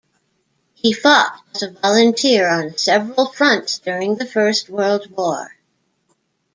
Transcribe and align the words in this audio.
He 0.73 0.93
fought 0.93 1.43
as 1.53 1.61
a 1.61 1.69
volunteer 1.69 2.49
on 2.49 2.75
several 2.75 3.27
fronts 3.27 3.77
during 3.77 4.15
the 4.15 4.25
First 4.25 4.67
World 4.67 5.11
War. 5.15 5.51